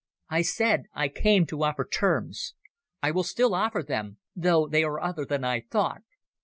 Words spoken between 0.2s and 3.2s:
"I said I came to offer terms. I